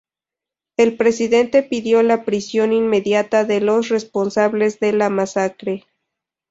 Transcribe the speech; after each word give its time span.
El 0.77 0.97
presidente 0.97 1.61
pidió 1.61 2.01
la 2.01 2.25
prisión 2.25 2.73
inmediata 2.73 3.45
de 3.45 3.61
los 3.61 3.89
responsables 3.89 4.77
por 4.77 4.95
la 4.95 5.11
masacre. 5.11 5.85